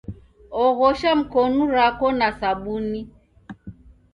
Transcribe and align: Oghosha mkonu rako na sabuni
Oghosha 0.63 1.11
mkonu 1.19 1.61
rako 1.73 2.07
na 2.11 2.27
sabuni 2.39 3.01